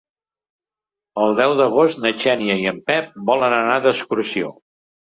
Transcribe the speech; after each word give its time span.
El 1.25 1.35
deu 1.41 1.53
d'agost 1.61 2.01
na 2.07 2.15
Xènia 2.25 2.59
i 2.65 2.69
en 2.75 2.83
Pep 2.89 3.17
volen 3.33 3.59
anar 3.63 3.79
d'excursió. 3.89 4.57